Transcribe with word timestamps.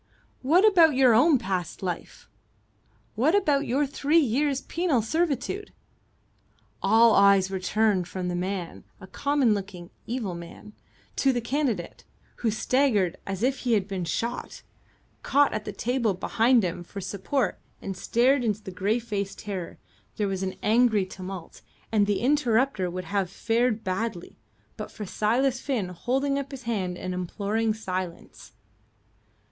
"What 0.41 0.65
about 0.65 0.95
your 0.95 1.13
own 1.13 1.37
past 1.37 1.83
life? 1.83 2.27
What 3.13 3.35
about 3.35 3.67
your 3.67 3.85
three 3.85 4.17
years' 4.17 4.61
penal 4.61 5.03
servitude?" 5.03 5.71
All 6.81 7.13
eyes 7.13 7.51
were 7.51 7.59
turned 7.59 8.07
from 8.07 8.27
the 8.27 8.33
man 8.35 8.83
a 8.99 9.05
common 9.05 9.53
looking, 9.53 9.91
evil 10.07 10.33
man 10.33 10.73
to 11.17 11.31
the 11.31 11.39
candidate, 11.39 12.03
who 12.37 12.49
staggered 12.49 13.15
as 13.27 13.43
if 13.43 13.59
he 13.59 13.73
had 13.73 13.87
been 13.87 14.03
shot, 14.03 14.63
caught 15.21 15.53
at 15.53 15.65
the 15.65 15.71
table 15.71 16.15
behind 16.15 16.63
him 16.63 16.83
for 16.83 16.99
support 16.99 17.59
and 17.79 17.95
stared 17.95 18.43
in 18.43 18.53
greyfaced 18.53 19.37
terror. 19.37 19.77
There 20.15 20.27
was 20.27 20.41
an 20.41 20.55
angry 20.63 21.05
tumult, 21.05 21.61
and 21.91 22.07
the 22.07 22.21
interrupter 22.21 22.89
would 22.89 23.05
have 23.05 23.29
fared 23.29 23.83
badly, 23.83 24.35
but 24.77 24.91
for 24.91 25.05
Silas 25.05 25.59
Finn 25.61 25.89
holding 25.89 26.39
up 26.39 26.49
his 26.49 26.63
hand 26.63 26.97
and 26.97 27.13
imploring 27.13 27.75
silence. 27.75 28.53